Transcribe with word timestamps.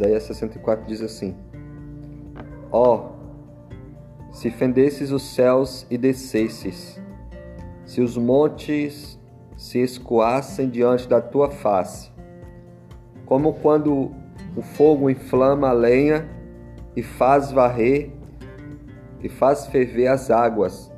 Isaías 0.00 0.22
64 0.22 0.86
diz 0.86 1.02
assim: 1.02 1.36
Ó, 2.72 2.94
oh, 2.94 4.32
se 4.32 4.50
fendesses 4.50 5.12
os 5.12 5.22
céus 5.34 5.86
e 5.90 5.98
descesses, 5.98 6.98
se 7.84 8.00
os 8.00 8.16
montes 8.16 9.20
se 9.58 9.78
escoassem 9.78 10.70
diante 10.70 11.06
da 11.06 11.20
tua 11.20 11.50
face, 11.50 12.10
como 13.26 13.52
quando 13.52 14.10
o 14.56 14.62
fogo 14.62 15.10
inflama 15.10 15.68
a 15.68 15.72
lenha 15.72 16.26
e 16.96 17.02
faz 17.02 17.52
varrer 17.52 18.10
e 19.22 19.28
faz 19.28 19.66
ferver 19.66 20.06
as 20.06 20.30
águas, 20.30 20.90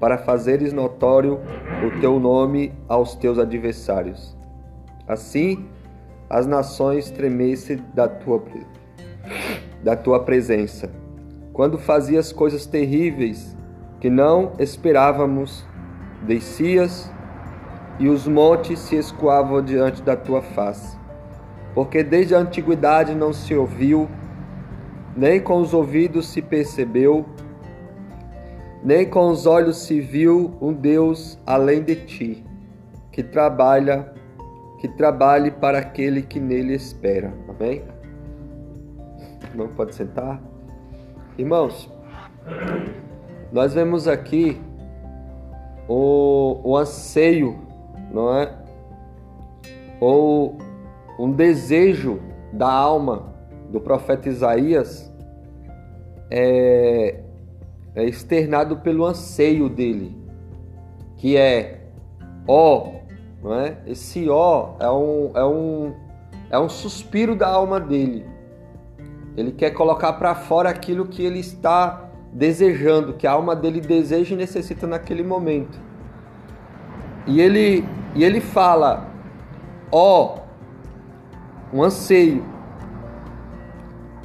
para 0.00 0.18
fazeres 0.18 0.72
notório 0.72 1.38
o 1.86 2.00
teu 2.00 2.18
nome 2.18 2.74
aos 2.88 3.14
teus 3.14 3.38
adversários. 3.38 4.36
Assim, 5.06 5.64
as 6.32 6.46
nações 6.46 7.10
tremessem 7.10 7.78
da 7.92 8.08
tua, 8.08 8.42
da 9.84 9.94
tua 9.94 10.20
presença. 10.20 10.90
Quando 11.52 11.76
fazias 11.76 12.32
coisas 12.32 12.64
terríveis 12.64 13.54
que 14.00 14.08
não 14.08 14.52
esperávamos, 14.58 15.62
descias 16.22 17.12
e 17.98 18.08
os 18.08 18.26
montes 18.26 18.78
se 18.78 18.96
escoavam 18.96 19.62
diante 19.62 20.00
da 20.02 20.16
tua 20.16 20.40
face. 20.40 20.96
Porque 21.74 22.02
desde 22.02 22.34
a 22.34 22.38
antiguidade 22.38 23.14
não 23.14 23.34
se 23.34 23.54
ouviu, 23.54 24.08
nem 25.14 25.38
com 25.38 25.60
os 25.60 25.74
ouvidos 25.74 26.28
se 26.28 26.40
percebeu, 26.40 27.26
nem 28.82 29.04
com 29.04 29.28
os 29.28 29.44
olhos 29.44 29.82
se 29.82 30.00
viu 30.00 30.56
um 30.62 30.72
Deus 30.72 31.38
além 31.46 31.82
de 31.82 31.94
ti, 31.94 32.46
que 33.10 33.22
trabalha, 33.22 34.14
que 34.82 34.88
trabalhe 34.88 35.52
para 35.52 35.78
aquele 35.78 36.22
que 36.22 36.40
nele 36.40 36.74
espera. 36.74 37.32
Amém? 37.48 37.84
Irmão, 39.48 39.68
pode 39.68 39.94
sentar? 39.94 40.42
Irmãos, 41.38 41.88
nós 43.52 43.74
vemos 43.74 44.08
aqui 44.08 44.60
o, 45.88 46.60
o 46.64 46.76
anseio, 46.76 47.60
não 48.10 48.36
é? 48.36 48.52
Ou 50.00 50.58
um 51.16 51.30
desejo 51.30 52.20
da 52.52 52.68
alma 52.68 53.32
do 53.70 53.80
profeta 53.80 54.28
Isaías 54.28 55.14
é, 56.28 57.20
é 57.94 58.04
externado 58.04 58.78
pelo 58.78 59.04
anseio 59.04 59.68
dele, 59.68 60.20
que 61.18 61.36
é 61.36 61.86
ó, 62.48 63.01
não 63.42 63.54
é? 63.54 63.78
Esse 63.86 64.28
ó 64.30 64.76
é 64.78 64.90
um, 64.90 65.30
é 65.34 65.44
um, 65.44 65.94
é 66.50 66.58
um 66.58 66.68
suspiro 66.68 67.34
da 67.34 67.48
alma 67.48 67.80
dele. 67.80 68.24
Ele 69.36 69.50
quer 69.50 69.70
colocar 69.70 70.12
para 70.14 70.34
fora 70.34 70.68
aquilo 70.68 71.06
que 71.06 71.22
ele 71.22 71.40
está 71.40 72.10
desejando, 72.32 73.14
que 73.14 73.26
a 73.26 73.32
alma 73.32 73.56
dele 73.56 73.80
deseja 73.80 74.34
e 74.34 74.38
necessita 74.38 74.86
naquele 74.86 75.22
momento. 75.22 75.78
E 77.26 77.40
ele, 77.40 77.84
e 78.14 78.22
ele 78.22 78.40
fala: 78.40 79.08
ó, 79.90 80.38
um 81.72 81.82
anseio. 81.82 82.44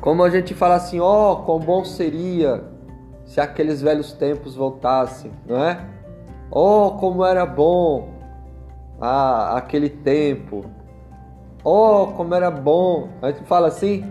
Como 0.01 0.23
a 0.23 0.29
gente 0.29 0.53
fala 0.53 0.75
assim, 0.75 0.99
ó, 0.99 1.37
quão 1.37 1.59
bom 1.59 1.83
seria 1.83 2.63
se 3.25 3.41
aqueles 3.41 3.81
velhos 3.81 4.13
tempos 4.13 4.55
voltassem, 4.55 5.31
não 5.45 5.61
é? 5.61 5.85
Oh, 6.49 6.91
como 6.91 7.25
era 7.25 7.45
bom 7.45 8.16
ah, 8.99 9.57
aquele 9.57 9.89
tempo. 9.89 10.65
Oh, 11.63 12.07
como 12.15 12.33
era 12.33 12.49
bom. 12.49 13.09
A 13.21 13.31
gente 13.31 13.43
fala 13.45 13.67
assim, 13.67 14.05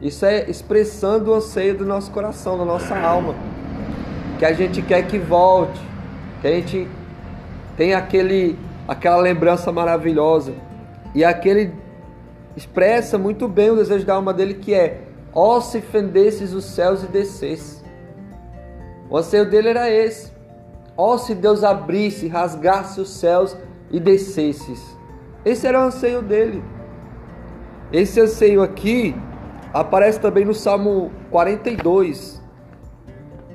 isso 0.00 0.24
é 0.24 0.48
expressando 0.48 1.30
o 1.30 1.34
anseio 1.34 1.76
do 1.76 1.84
nosso 1.84 2.10
coração, 2.10 2.56
da 2.56 2.64
nossa 2.64 2.96
alma. 2.96 3.34
Que 4.38 4.44
a 4.44 4.52
gente 4.52 4.80
quer 4.80 5.06
que 5.06 5.18
volte, 5.18 5.80
que 6.40 6.46
a 6.46 6.50
gente 6.52 6.88
tem 7.76 7.94
aquele, 7.94 8.58
aquela 8.88 9.16
lembrança 9.16 9.70
maravilhosa. 9.70 10.54
E 11.14 11.24
aquele 11.24 11.74
expressa 12.56 13.18
muito 13.18 13.46
bem 13.46 13.70
o 13.70 13.76
desejo 13.76 14.06
da 14.06 14.14
alma 14.14 14.32
dele 14.32 14.54
que 14.54 14.72
é: 14.72 15.02
ó, 15.34 15.56
oh, 15.56 15.60
se 15.60 15.80
fendesses 15.80 16.54
os 16.54 16.64
céus 16.64 17.02
e 17.02 17.06
descesse. 17.06 17.82
O 19.10 19.18
anseio 19.18 19.50
dele 19.50 19.68
era 19.68 19.90
esse. 19.90 20.32
Ó, 20.96 21.14
oh, 21.14 21.18
se 21.18 21.34
Deus 21.34 21.64
abrisse, 21.64 22.28
rasgasse 22.28 23.00
os 23.00 23.10
céus 23.10 23.56
e 23.90 23.98
descesses. 23.98 24.96
Esse 25.44 25.66
era 25.66 25.80
o 25.80 25.82
anseio 25.84 26.22
dele. 26.22 26.62
Esse 27.92 28.20
anseio 28.20 28.62
aqui 28.62 29.14
aparece 29.72 30.20
também 30.20 30.44
no 30.44 30.54
Salmo 30.54 31.10
42 31.30 32.40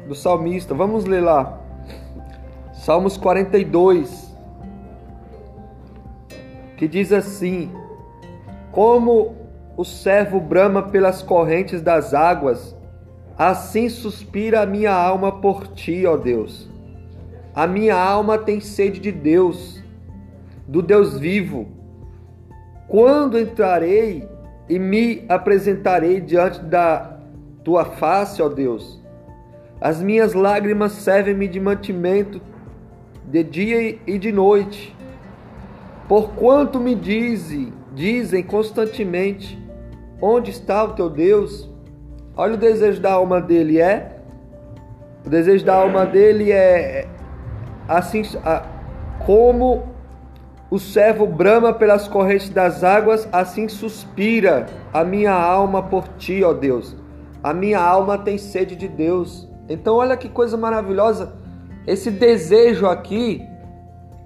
do 0.07 0.15
salmista. 0.15 0.73
Vamos 0.73 1.05
ler 1.05 1.21
lá. 1.21 1.59
Salmos 2.73 3.17
42 3.17 4.25
que 6.77 6.87
diz 6.87 7.11
assim: 7.11 7.71
como 8.71 9.35
o 9.77 9.83
servo 9.83 10.39
brama 10.39 10.83
pelas 10.83 11.21
correntes 11.21 11.81
das 11.81 12.13
águas, 12.13 12.75
assim 13.37 13.89
suspira 13.89 14.61
a 14.61 14.65
minha 14.65 14.93
alma 14.93 15.39
por 15.39 15.67
ti, 15.67 16.05
ó 16.05 16.15
Deus. 16.15 16.69
A 17.53 17.65
minha 17.65 17.95
alma 17.95 18.37
tem 18.37 18.59
sede 18.59 18.99
de 18.99 19.11
Deus, 19.11 19.81
do 20.67 20.81
Deus 20.81 21.17
vivo. 21.17 21.67
Quando 22.87 23.39
entrarei 23.39 24.27
e 24.69 24.79
me 24.79 25.25
apresentarei 25.27 26.21
diante 26.21 26.59
da 26.61 27.19
tua 27.63 27.85
face, 27.85 28.41
ó 28.41 28.49
Deus? 28.49 29.01
As 29.81 30.01
minhas 30.01 30.33
lágrimas 30.33 30.93
servem-me 30.93 31.47
de 31.47 31.59
mantimento 31.59 32.41
de 33.25 33.43
dia 33.43 33.99
e 34.05 34.17
de 34.17 34.31
noite. 34.31 34.95
Porquanto 36.07 36.79
me 36.79 36.95
dizem 36.95 37.73
dizem 37.95 38.43
constantemente: 38.43 39.57
Onde 40.21 40.51
está 40.51 40.83
o 40.83 40.93
teu 40.93 41.09
Deus? 41.09 41.69
Olha 42.35 42.53
o 42.53 42.57
desejo 42.57 43.01
da 43.01 43.13
alma 43.13 43.41
dele 43.41 43.79
é. 43.79 44.17
O 45.25 45.29
desejo 45.29 45.65
da 45.65 45.75
alma 45.75 46.05
dele 46.05 46.51
é 46.51 47.07
assim 47.87 48.21
como 49.25 49.94
o 50.69 50.79
servo 50.79 51.27
brama 51.27 51.73
pelas 51.73 52.07
correntes 52.07 52.49
das 52.49 52.83
águas, 52.83 53.27
assim 53.31 53.67
suspira 53.67 54.65
a 54.91 55.03
minha 55.03 55.33
alma 55.33 55.83
por 55.83 56.07
ti, 56.17 56.43
ó 56.43 56.53
Deus. 56.53 56.95
A 57.43 57.53
minha 57.53 57.79
alma 57.79 58.17
tem 58.17 58.37
sede 58.37 58.75
de 58.75 58.87
Deus. 58.87 59.47
Então 59.69 59.95
olha 59.95 60.17
que 60.17 60.27
coisa 60.27 60.57
maravilhosa. 60.57 61.33
Esse 61.85 62.09
desejo 62.09 62.87
aqui 62.87 63.47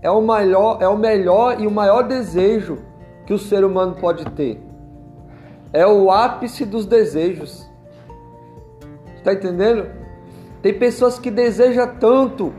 é 0.02 0.10
o 0.10 0.22
melhor, 0.22 0.78
é 0.82 0.88
o 0.88 0.98
melhor 0.98 1.60
e 1.60 1.68
o 1.68 1.72
maior 1.72 2.04
desejo 2.04 2.80
que 3.26 3.34
o 3.34 3.38
ser 3.38 3.66
humano 3.66 3.96
pode 4.00 4.26
ter. 4.32 4.64
É 5.74 5.86
o 5.86 6.10
ápice 6.10 6.66
dos 6.66 6.86
desejos. 6.86 7.70
Está 9.18 9.34
entendendo? 9.34 9.88
Tem 10.62 10.74
pessoas 10.74 11.20
que 11.20 11.30
desejam 11.30 11.96
tanto, 12.00 12.54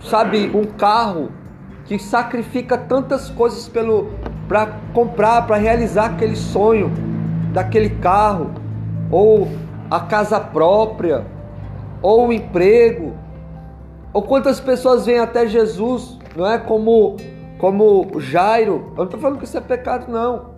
sabe, 0.00 0.50
um 0.54 0.64
carro 0.64 1.30
que 1.90 1.98
sacrifica 1.98 2.78
tantas 2.78 3.28
coisas 3.30 3.68
pelo 3.68 4.10
para 4.46 4.78
comprar, 4.94 5.44
para 5.44 5.56
realizar 5.56 6.04
aquele 6.04 6.36
sonho 6.36 6.88
daquele 7.52 7.90
carro, 7.90 8.52
ou 9.10 9.48
a 9.90 9.98
casa 9.98 10.38
própria, 10.38 11.26
ou 12.00 12.28
o 12.28 12.32
emprego. 12.32 13.14
Ou 14.12 14.22
quantas 14.22 14.60
pessoas 14.60 15.04
vêm 15.04 15.18
até 15.18 15.48
Jesus, 15.48 16.16
não 16.36 16.46
é 16.46 16.58
como 16.58 17.16
como 17.58 18.20
Jairo, 18.20 18.92
eu 18.92 18.96
não 18.96 19.04
estou 19.06 19.18
falando 19.18 19.38
que 19.38 19.44
isso 19.44 19.58
é 19.58 19.60
pecado, 19.60 20.08
não. 20.08 20.50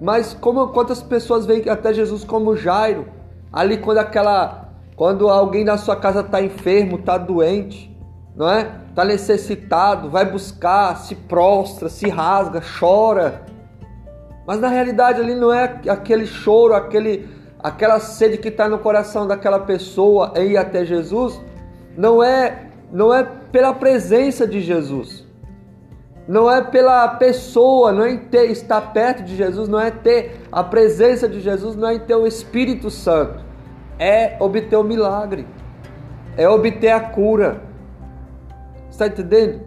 Mas 0.00 0.32
como 0.32 0.68
quantas 0.68 1.02
pessoas 1.02 1.44
vêm 1.44 1.68
até 1.68 1.92
Jesus 1.92 2.24
como 2.24 2.56
Jairo, 2.56 3.04
ali 3.52 3.76
quando 3.76 3.98
aquela, 3.98 4.70
quando 4.96 5.28
alguém 5.28 5.66
da 5.66 5.76
sua 5.76 5.96
casa 5.96 6.20
está 6.20 6.40
enfermo, 6.40 6.96
está 6.96 7.18
doente, 7.18 7.94
não 8.38 8.48
é? 8.48 8.70
Está 8.88 9.04
necessitado, 9.04 10.08
vai 10.08 10.24
buscar, 10.24 10.96
se 10.96 11.16
prostra, 11.16 11.88
se 11.88 12.08
rasga, 12.08 12.62
chora. 12.78 13.42
Mas 14.46 14.60
na 14.60 14.68
realidade 14.68 15.20
ali 15.20 15.34
não 15.34 15.52
é 15.52 15.80
aquele 15.88 16.24
choro, 16.24 16.72
aquele, 16.72 17.28
aquela 17.58 17.98
sede 17.98 18.38
que 18.38 18.48
está 18.48 18.68
no 18.68 18.78
coração 18.78 19.26
daquela 19.26 19.58
pessoa 19.58 20.32
em 20.36 20.52
ir 20.52 20.56
até 20.56 20.84
Jesus, 20.84 21.38
não 21.96 22.22
é, 22.22 22.68
não 22.92 23.12
é 23.12 23.24
pela 23.24 23.74
presença 23.74 24.46
de 24.46 24.60
Jesus 24.60 25.28
não 26.28 26.50
é 26.50 26.60
pela 26.60 27.08
pessoa, 27.08 27.90
não 27.90 28.04
é 28.04 28.10
em 28.10 28.18
ter, 28.18 28.50
estar 28.50 28.92
perto 28.92 29.22
de 29.22 29.34
Jesus, 29.34 29.66
não 29.66 29.80
é 29.80 29.90
ter 29.90 30.42
a 30.52 30.62
presença 30.62 31.26
de 31.26 31.40
Jesus, 31.40 31.74
não 31.74 31.88
é 31.88 31.94
em 31.94 32.00
ter 32.00 32.14
o 32.14 32.26
Espírito 32.26 32.90
Santo, 32.90 33.42
é 33.98 34.36
obter 34.38 34.76
o 34.76 34.84
milagre, 34.84 35.46
é 36.36 36.46
obter 36.46 36.90
a 36.90 37.00
cura. 37.00 37.67
Está 38.98 39.06
entendendo? 39.06 39.60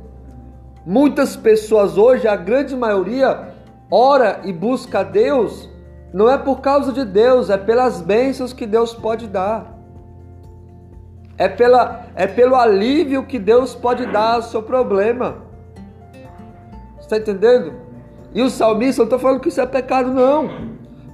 Muitas 0.86 1.38
pessoas 1.38 1.98
hoje, 1.98 2.28
a 2.28 2.36
grande 2.36 2.76
maioria, 2.76 3.54
ora 3.90 4.42
e 4.44 4.52
busca 4.52 5.00
a 5.00 5.04
Deus 5.04 5.70
Não 6.14 6.30
é 6.30 6.38
por 6.38 6.60
causa 6.60 6.92
de 6.92 7.06
Deus, 7.06 7.50
é 7.50 7.58
pelas 7.58 8.02
bênçãos 8.02 8.52
que 8.52 8.66
Deus 8.66 8.94
pode 8.94 9.28
dar. 9.28 9.74
É, 11.38 11.48
pela, 11.48 12.08
é 12.14 12.28
pelo 12.28 12.58
alívio 12.58 13.26
que 13.26 13.40
Deus 13.40 13.74
pode 13.74 14.06
dar 14.08 14.34
ao 14.34 14.42
seu 14.42 14.62
problema. 14.62 15.38
Está 17.00 17.16
entendendo? 17.16 17.72
E 18.34 18.42
o 18.42 18.50
salmista, 18.50 19.02
eu 19.02 19.06
estou 19.06 19.18
falando 19.18 19.40
que 19.40 19.48
isso 19.48 19.62
é 19.62 19.66
pecado, 19.66 20.14
não. 20.14 20.50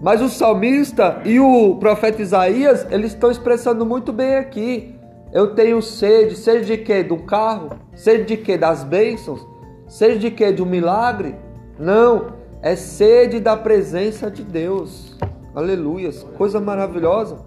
Mas 0.01 0.23
o 0.23 0.27
salmista 0.27 1.21
e 1.23 1.39
o 1.39 1.75
profeta 1.75 2.19
Isaías, 2.19 2.87
eles 2.89 3.13
estão 3.13 3.29
expressando 3.29 3.85
muito 3.85 4.11
bem 4.11 4.37
aqui. 4.37 4.96
Eu 5.31 5.53
tenho 5.53 5.81
sede, 5.81 6.35
sede 6.35 6.65
de 6.65 6.77
quê? 6.77 7.03
Do 7.03 7.17
carro? 7.17 7.71
Sede 7.93 8.23
de 8.23 8.37
quê? 8.37 8.57
Das 8.57 8.83
bênçãos? 8.83 9.45
Sede 9.87 10.19
de 10.19 10.31
quê? 10.31 10.51
De 10.51 10.61
um 10.61 10.65
milagre? 10.65 11.35
Não, 11.77 12.33
é 12.61 12.75
sede 12.75 13.39
da 13.39 13.55
presença 13.55 14.31
de 14.31 14.43
Deus. 14.43 15.17
Aleluias, 15.53 16.23
coisa 16.37 16.59
maravilhosa. 16.59 17.39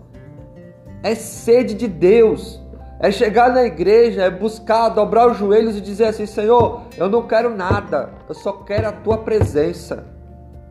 É 1.02 1.14
sede 1.14 1.74
de 1.74 1.88
Deus. 1.88 2.60
É 3.02 3.10
chegar 3.10 3.50
na 3.50 3.64
igreja, 3.64 4.22
é 4.22 4.30
buscar, 4.30 4.90
dobrar 4.90 5.30
os 5.30 5.38
joelhos 5.38 5.76
e 5.76 5.80
dizer 5.80 6.04
assim: 6.04 6.26
Senhor, 6.26 6.82
eu 6.98 7.08
não 7.08 7.26
quero 7.26 7.56
nada, 7.56 8.10
eu 8.28 8.34
só 8.34 8.52
quero 8.52 8.88
a 8.88 8.92
tua 8.92 9.16
presença, 9.16 10.04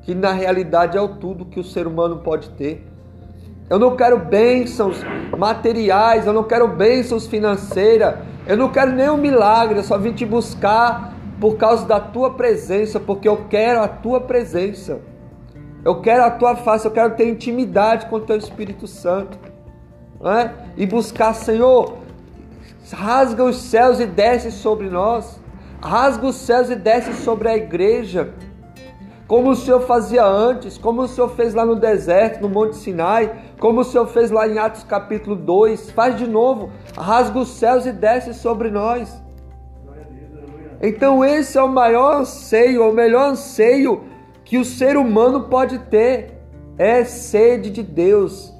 que 0.03 0.13
na 0.13 0.31
realidade 0.31 0.95
é 0.95 1.01
o 1.01 1.15
tudo 1.15 1.45
que 1.45 1.59
o 1.59 1.63
ser 1.63 1.87
humano 1.87 2.19
pode 2.19 2.51
ter. 2.51 2.85
Eu 3.69 3.77
não 3.77 3.95
quero 3.95 4.17
bênçãos 4.17 4.97
materiais, 5.37 6.25
eu 6.25 6.33
não 6.33 6.43
quero 6.43 6.67
bênçãos 6.67 7.27
financeiras, 7.27 8.15
eu 8.47 8.57
não 8.57 8.69
quero 8.69 8.91
nenhum 8.91 9.17
milagre, 9.17 9.77
eu 9.77 9.83
só 9.83 9.97
vim 9.97 10.11
te 10.11 10.25
buscar 10.25 11.13
por 11.39 11.55
causa 11.55 11.85
da 11.85 11.99
tua 11.99 12.33
presença, 12.33 12.99
porque 12.99 13.27
eu 13.27 13.45
quero 13.47 13.81
a 13.81 13.87
tua 13.87 14.21
presença. 14.21 14.99
Eu 15.85 16.01
quero 16.01 16.23
a 16.23 16.31
tua 16.31 16.55
face, 16.55 16.85
eu 16.85 16.91
quero 16.91 17.15
ter 17.15 17.29
intimidade 17.29 18.07
com 18.07 18.17
o 18.17 18.19
teu 18.19 18.37
Espírito 18.37 18.87
Santo. 18.87 19.37
É? 20.21 20.49
E 20.75 20.85
buscar, 20.85 21.33
Senhor, 21.33 21.99
rasga 22.91 23.43
os 23.45 23.57
céus 23.57 23.99
e 23.99 24.05
desce 24.05 24.51
sobre 24.51 24.89
nós. 24.89 25.39
Rasga 25.81 26.25
os 26.25 26.35
céus 26.35 26.69
e 26.69 26.75
desce 26.75 27.13
sobre 27.13 27.47
a 27.47 27.55
igreja 27.55 28.33
como 29.29 29.51
o 29.51 29.55
Senhor 29.55 29.81
fazia 29.81 30.25
antes, 30.25 30.75
como 30.75 31.03
o 31.03 31.07
Senhor 31.07 31.29
fez 31.29 31.53
lá 31.53 31.63
no 31.63 31.75
deserto, 31.75 32.41
no 32.41 32.49
Monte 32.49 32.75
Sinai, 32.75 33.31
como 33.59 33.81
o 33.81 33.83
Senhor 33.83 34.07
fez 34.07 34.31
lá 34.31 34.47
em 34.47 34.57
Atos 34.57 34.83
capítulo 34.83 35.35
2. 35.35 35.91
Faz 35.91 36.17
de 36.17 36.25
novo, 36.25 36.71
rasga 36.97 37.37
os 37.37 37.49
céus 37.49 37.85
e 37.85 37.91
desce 37.91 38.33
sobre 38.33 38.71
nós. 38.71 39.21
Então, 40.81 41.23
esse 41.23 41.59
é 41.59 41.61
o 41.61 41.67
maior 41.67 42.21
anseio, 42.21 42.89
o 42.89 42.91
melhor 42.91 43.29
anseio 43.29 44.01
que 44.43 44.57
o 44.57 44.65
ser 44.65 44.97
humano 44.97 45.43
pode 45.43 45.77
ter: 45.77 46.41
é 46.75 47.03
sede 47.03 47.69
de 47.69 47.83
Deus, 47.83 48.51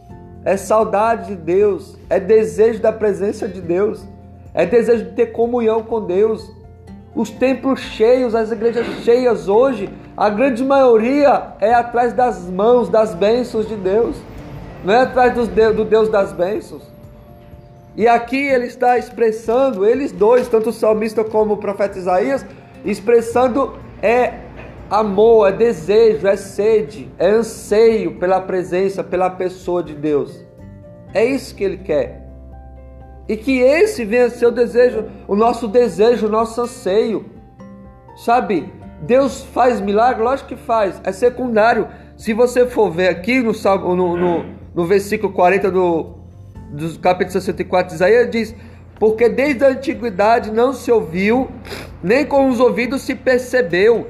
é 0.45 0.56
saudade 0.56 1.30
de 1.30 1.36
Deus, 1.36 1.98
é 2.07 2.19
desejo 2.19 2.80
da 2.80 2.92
presença 2.92 3.48
de 3.48 3.60
Deus, 3.60 4.06
é 4.54 4.68
desejo 4.68 5.06
de 5.06 5.12
ter 5.13 5.31
comunhão 5.31 5.81
com 5.81 6.06
Deus. 6.06 6.60
Os 7.15 7.31
templos 7.31 7.80
cheios, 7.80 8.36
as 8.36 8.51
igrejas 8.51 8.86
cheias 9.04 9.48
hoje, 9.48 9.89
a 10.19 10.30
grande 10.30 10.66
maioria 10.66 11.54
é 11.62 11.74
atrás 11.74 12.12
das 12.12 12.50
mãos, 12.50 12.89
das 12.89 13.16
bênçãos 13.16 13.66
de 13.66 13.77
Deus, 13.77 14.18
não 14.83 14.94
é 14.94 15.04
atrás 15.04 15.33
do 15.33 15.86
Deus 15.86 16.10
das 16.10 16.33
bênçãos. 16.33 16.83
E 17.95 18.06
aqui 18.06 18.36
ele 18.36 18.66
está 18.66 18.98
expressando, 18.98 19.86
eles 19.86 20.12
dois, 20.12 20.50
tanto 20.50 20.71
o 20.71 20.74
salmista 20.74 21.24
como 21.24 21.54
o 21.54 21.57
profeta 21.57 21.98
Isaías, 21.98 22.45
expressando 22.83 23.77
é 24.01 24.39
amor, 24.89 25.48
é 25.48 25.51
desejo, 25.54 26.27
é 26.27 26.36
sede, 26.36 27.10
é 27.18 27.30
anseio 27.30 28.15
pela 28.15 28.42
presença, 28.42 29.01
pela 29.01 29.30
pessoa 29.30 29.81
de 29.81 29.94
Deus. 29.94 30.44
É 31.13 31.24
isso 31.24 31.56
que 31.56 31.63
ele 31.63 31.77
quer. 31.77 32.27
E 33.25 33.38
que 33.38 33.62
esse 33.62 34.04
venha 34.04 34.30
ser 34.30 34.48
o 34.48 34.51
desejo, 34.51 35.06
o 35.30 35.36
nosso 35.38 35.65
desejo, 35.65 36.27
o 36.27 36.30
nosso 36.30 36.60
anseio. 36.60 37.25
Sabe? 38.18 38.78
Deus 39.01 39.44
faz 39.54 39.80
milagre? 39.80 40.24
Lógico 40.24 40.50
que 40.50 40.56
faz, 40.56 41.00
é 41.04 41.12
secundário. 41.12 41.88
Se 42.18 42.34
você 42.34 42.66
for 42.66 42.92
ver 42.92 43.07
aqui 43.07 43.40
no, 43.40 43.54
no, 43.96 44.18
no, 44.18 44.46
no 44.75 44.86
versículo 44.86 45.31
40 45.31 45.72
do, 45.72 46.16
do 46.72 47.00
capítulo 47.00 47.31
64 47.31 47.90
de 47.90 47.96
Isaías, 47.96 48.30
diz: 48.30 48.56
Porque 49.00 49.30
desde 49.30 49.63
a 49.63 49.69
antiguidade 49.69 50.51
não 50.51 50.74
se 50.74 50.92
ouviu, 50.92 51.50
nem 52.04 52.25
com 52.25 52.50
os 52.50 52.60
ouvidos 52.60 53.01
se 53.01 53.16
percebeu, 53.16 54.07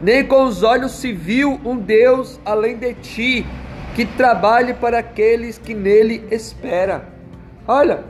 nem 0.00 0.26
com 0.26 0.44
os 0.44 0.62
olhos 0.62 0.92
se 0.92 1.12
viu 1.12 1.58
um 1.64 1.76
Deus 1.76 2.38
além 2.44 2.76
de 2.76 2.94
ti, 2.94 3.46
que 3.94 4.04
trabalhe 4.04 4.74
para 4.74 4.98
aqueles 4.98 5.56
que 5.58 5.74
nele 5.74 6.26
espera. 6.30 7.04
Olha, 7.66 8.04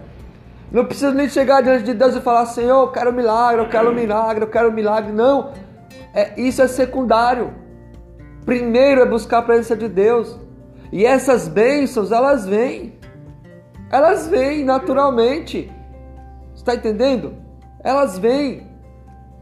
não 0.72 0.84
precisa 0.84 1.12
nem 1.12 1.28
chegar 1.28 1.62
diante 1.62 1.84
de 1.84 1.94
Deus 1.94 2.14
e 2.14 2.20
falar, 2.20 2.46
Senhor, 2.46 2.82
eu 2.82 2.92
quero 2.92 3.10
um 3.10 3.12
milagre, 3.12 3.62
eu 3.62 3.68
quero 3.68 3.90
um 3.90 3.94
milagre, 3.94 4.44
eu 4.44 4.48
quero 4.48 4.68
um 4.68 4.72
milagre. 4.72 5.12
Não, 5.12 5.52
é, 6.14 6.40
isso 6.40 6.62
é 6.62 6.68
secundário. 6.68 7.52
Primeiro 8.44 9.00
é 9.00 9.06
buscar 9.06 9.38
a 9.38 9.42
presença 9.42 9.76
de 9.76 9.88
Deus. 9.88 10.38
E 10.92 11.04
essas 11.04 11.48
bênçãos, 11.48 12.12
elas 12.12 12.46
vêm. 12.46 12.98
Elas 13.90 14.28
vêm 14.28 14.64
naturalmente. 14.64 15.72
Está 16.54 16.74
entendendo? 16.74 17.34
Elas 17.82 18.18
vêm. 18.18 18.68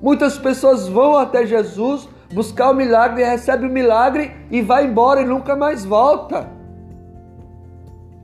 Muitas 0.01 0.39
pessoas 0.39 0.89
vão 0.89 1.19
até 1.19 1.45
Jesus 1.45 2.09
buscar 2.33 2.71
o 2.71 2.75
milagre, 2.75 3.25
recebe 3.25 3.67
o 3.67 3.71
milagre 3.71 4.33
e 4.51 4.63
vai 4.63 4.87
embora 4.87 5.21
e 5.21 5.27
nunca 5.27 5.57
mais 5.57 5.85
volta. 5.85 6.57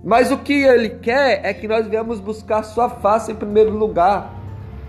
Mas 0.05 0.31
o 0.31 0.39
que 0.39 0.53
ele 0.53 0.91
quer 0.91 1.41
é 1.43 1.55
que 1.55 1.67
nós 1.67 1.87
viemos 1.87 2.21
buscar 2.21 2.63
sua 2.63 2.91
face 2.91 3.33
em 3.33 3.35
primeiro 3.35 3.71
lugar, 3.71 4.35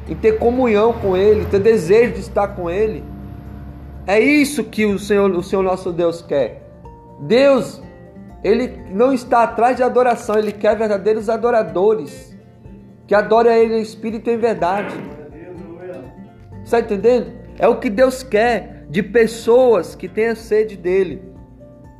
e 0.07 0.13
ter 0.13 0.37
comunhão 0.37 0.93
com 0.93 1.17
ele, 1.17 1.45
ter 1.45 1.59
desejo 1.59 2.13
de 2.13 2.19
estar 2.19 2.49
com 2.49 2.69
ele. 2.69 3.03
É 4.05 4.19
isso 4.19 4.63
que 4.63 4.85
o 4.85 4.99
Senhor, 4.99 5.31
o 5.31 5.41
Senhor 5.41 5.63
nosso 5.63 5.91
Deus 5.91 6.21
quer. 6.21 6.61
Deus, 7.21 7.81
ele 8.43 8.67
não 8.91 9.11
está 9.11 9.43
atrás 9.43 9.77
de 9.77 9.83
adoração, 9.83 10.37
ele 10.37 10.51
quer 10.51 10.77
verdadeiros 10.77 11.29
adoradores 11.29 12.35
que 13.07 13.15
adorem 13.15 13.51
a 13.51 13.57
ele 13.57 13.77
em 13.77 13.81
espírito 13.81 14.29
e 14.29 14.33
em 14.33 14.37
verdade. 14.37 14.95
Está 16.63 16.79
entendendo? 16.79 17.31
É 17.57 17.67
o 17.67 17.77
que 17.77 17.89
Deus 17.89 18.21
quer 18.21 18.85
de 18.89 19.01
pessoas 19.01 19.95
que 19.95 20.07
tenham 20.07 20.35
sede 20.35 20.75
dele. 20.75 21.21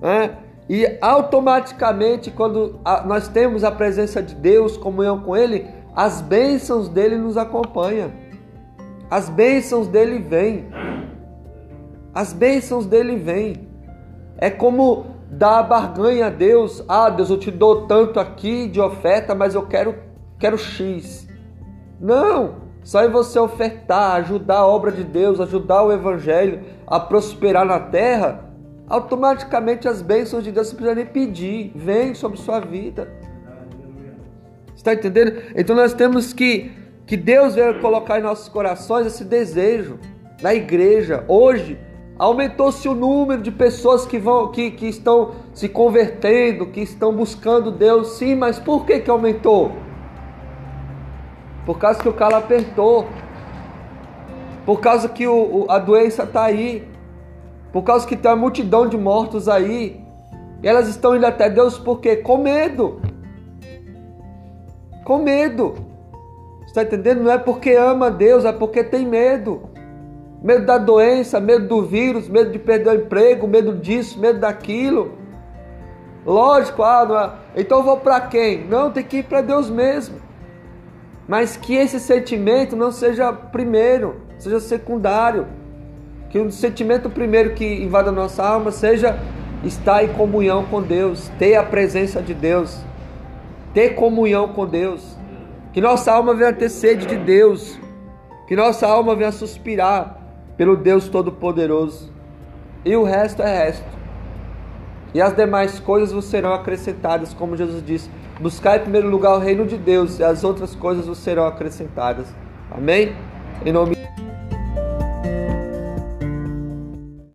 É? 0.01 0.44
E 0.67 0.97
automaticamente, 0.99 2.31
quando 2.31 2.79
nós 3.05 3.27
temos 3.27 3.63
a 3.63 3.71
presença 3.71 4.21
de 4.21 4.33
Deus, 4.33 4.77
comunhão 4.77 5.19
com 5.19 5.37
Ele, 5.37 5.67
as 5.95 6.21
bênçãos 6.21 6.89
dele 6.89 7.17
nos 7.17 7.37
acompanham. 7.37 8.11
As 9.09 9.29
bênçãos 9.29 9.87
dele 9.87 10.19
vêm. 10.19 10.67
As 12.13 12.33
bênçãos 12.33 12.85
dele 12.85 13.15
vêm. 13.15 13.67
É 14.37 14.49
como 14.49 15.05
dar 15.29 15.59
a 15.59 15.63
barganha 15.63 16.27
a 16.27 16.29
Deus. 16.29 16.83
Ah, 16.87 17.09
Deus, 17.09 17.29
eu 17.29 17.37
te 17.37 17.51
dou 17.51 17.85
tanto 17.85 18.19
aqui 18.19 18.67
de 18.67 18.81
oferta, 18.81 19.35
mas 19.35 19.53
eu 19.53 19.67
quero, 19.67 19.95
quero 20.39 20.57
X. 20.57 21.27
Não! 21.99 22.65
Só 22.83 23.03
em 23.03 23.09
você 23.09 23.39
ofertar, 23.39 24.17
ajudar 24.17 24.59
a 24.59 24.67
obra 24.67 24.91
de 24.91 25.03
Deus, 25.03 25.39
ajudar 25.39 25.81
o 25.83 25.91
Evangelho 25.91 26.61
a 26.85 26.99
prosperar 26.99 27.65
na 27.65 27.79
terra, 27.79 28.44
automaticamente 28.87 29.87
as 29.87 30.01
bênçãos 30.01 30.43
de 30.43 30.51
Deus 30.51 30.67
você 30.67 30.75
precisa 30.75 30.95
nem 30.95 31.05
pedir, 31.05 31.71
vem 31.75 32.13
sobre 32.13 32.37
sua 32.37 32.59
vida. 32.59 33.11
Está 34.75 34.93
entendendo? 34.93 35.41
Então 35.55 35.75
nós 35.75 35.93
temos 35.93 36.33
que 36.33 36.71
que 37.05 37.15
Deus 37.15 37.53
venha 37.53 37.73
colocar 37.75 38.19
em 38.19 38.23
nossos 38.23 38.49
corações 38.49 39.05
esse 39.05 39.23
desejo 39.23 39.99
na 40.41 40.53
igreja. 40.53 41.23
Hoje 41.27 41.77
aumentou-se 42.17 42.87
o 42.87 42.95
número 42.95 43.41
de 43.41 43.51
pessoas 43.51 44.05
que 44.05 44.17
vão 44.17 44.51
que, 44.51 44.71
que 44.71 44.87
estão 44.87 45.35
se 45.53 45.69
convertendo, 45.69 46.65
que 46.67 46.81
estão 46.81 47.13
buscando 47.13 47.71
Deus. 47.71 48.17
Sim, 48.17 48.35
mas 48.35 48.59
por 48.59 48.85
que 48.85 48.99
que 48.99 49.09
aumentou? 49.09 49.71
Por 51.65 51.77
causa 51.77 52.01
que 52.01 52.09
o 52.09 52.13
calo 52.13 52.35
apertou. 52.35 53.07
Por 54.65 54.79
causa 54.79 55.07
que 55.07 55.27
o, 55.27 55.65
a 55.69 55.77
doença 55.77 56.23
está 56.23 56.45
aí 56.45 56.87
por 57.75 57.83
causa 57.83 58.07
que 58.07 58.15
tem 58.15 58.31
uma 58.31 58.37
multidão 58.37 58.87
de 58.87 58.97
mortos 58.97 59.49
aí. 59.49 60.01
E 60.63 60.67
elas 60.67 60.87
estão 60.87 61.13
indo 61.13 61.25
até 61.25 61.49
Deus 61.49 61.77
porque 61.77 62.15
com 62.15 62.37
medo. 62.37 63.01
Com 65.03 65.17
medo. 65.17 65.75
Está 66.65 66.83
entendendo? 66.83 67.23
Não 67.23 67.31
é 67.33 67.37
porque 67.37 67.71
ama 67.71 68.09
Deus, 68.09 68.45
é 68.45 68.53
porque 68.53 68.81
tem 68.81 69.05
medo. 69.05 69.63
Medo 70.41 70.65
da 70.65 70.77
doença, 70.77 71.37
medo 71.41 71.67
do 71.67 71.81
vírus, 71.81 72.29
medo 72.29 72.49
de 72.49 72.59
perder 72.59 72.91
o 72.91 72.95
emprego, 72.95 73.45
medo 73.45 73.73
disso, 73.73 74.21
medo 74.21 74.39
daquilo. 74.39 75.11
Lógico, 76.25 76.81
ah, 76.81 77.41
é... 77.53 77.59
então 77.59 77.83
vou 77.83 77.97
para 77.97 78.21
quem? 78.21 78.65
Não, 78.69 78.89
tem 78.89 79.03
que 79.03 79.17
ir 79.17 79.23
para 79.23 79.41
Deus 79.41 79.69
mesmo. 79.69 80.15
Mas 81.27 81.57
que 81.57 81.75
esse 81.75 81.99
sentimento 81.99 82.73
não 82.73 82.89
seja 82.89 83.33
primeiro, 83.33 84.21
seja 84.39 84.61
secundário. 84.61 85.64
Que 86.35 86.39
o 86.41 86.51
sentimento 86.51 87.09
primeiro 87.09 87.53
que 87.53 87.65
invada 87.65 88.09
a 88.09 88.11
nossa 88.11 88.45
alma 88.45 88.69
seja 88.69 89.17
estar 89.63 90.03
em 90.03 90.09
comunhão 90.09 90.65
com 90.65 90.81
Deus, 90.81 91.31
ter 91.39 91.55
a 91.55 91.63
presença 91.63 92.21
de 92.21 92.33
Deus, 92.33 92.77
ter 93.73 93.91
comunhão 93.91 94.49
com 94.49 94.67
Deus. 94.67 95.17
Que 95.71 95.79
nossa 95.79 96.11
alma 96.11 96.35
venha 96.35 96.51
ter 96.51 96.67
sede 96.67 97.05
de 97.05 97.15
Deus, 97.15 97.79
que 98.49 98.53
nossa 98.53 98.85
alma 98.85 99.15
venha 99.15 99.31
suspirar 99.31 100.19
pelo 100.57 100.75
Deus 100.75 101.07
Todo-Poderoso. 101.07 102.11
E 102.83 102.93
o 102.97 103.05
resto 103.05 103.41
é 103.41 103.67
resto. 103.67 103.87
E 105.13 105.21
as 105.21 105.33
demais 105.33 105.79
coisas 105.79 106.11
vos 106.11 106.25
serão 106.25 106.53
acrescentadas, 106.53 107.33
como 107.33 107.55
Jesus 107.55 107.81
disse. 107.81 108.09
Buscar 108.41 108.75
em 108.75 108.81
primeiro 108.81 109.07
lugar 109.07 109.37
o 109.37 109.39
reino 109.39 109.65
de 109.65 109.77
Deus, 109.77 110.19
e 110.19 110.23
as 110.25 110.43
outras 110.43 110.75
coisas 110.75 111.07
vos 111.07 111.19
serão 111.19 111.47
acrescentadas. 111.47 112.27
Amém? 112.69 113.15
Em 113.65 113.71
nome 113.71 113.94